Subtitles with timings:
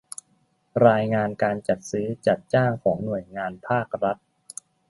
[0.87, 4.17] รายงานการจัดซื้อจัดจ้างของหน่วยงานภาครัฐ